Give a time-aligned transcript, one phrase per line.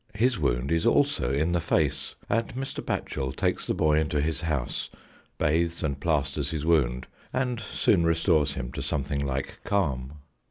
[0.15, 2.83] His wound is also in the face, and Mr.
[2.83, 4.89] Batchel takes the boy into his house,
[5.37, 10.13] bathes and plasters his wound, and soon restores him to something like calm.